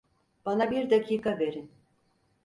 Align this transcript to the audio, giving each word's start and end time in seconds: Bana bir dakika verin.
Bana 0.45 0.71
bir 0.71 0.89
dakika 0.89 1.39
verin. 1.39 1.71